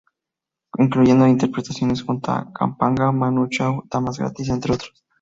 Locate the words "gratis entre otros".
4.17-5.05